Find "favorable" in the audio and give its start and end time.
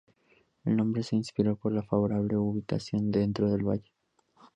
1.83-2.35